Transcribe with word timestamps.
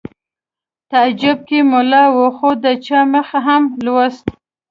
تعجب 0.91 1.45
که 1.47 1.57
ملا 1.71 2.05
و 2.15 2.17
خو 2.37 2.49
د 2.63 2.65
چا 2.85 2.99
مخ 3.13 3.29
هم 3.45 3.63
لوست 3.85 4.25